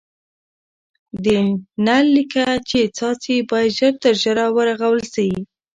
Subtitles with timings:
[1.23, 1.25] د
[1.85, 5.29] نل لیکه چي څاڅي باید ژر تر ژره ورغول سي.